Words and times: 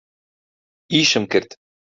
ئیشم 0.93 1.23
کرد. 1.31 1.49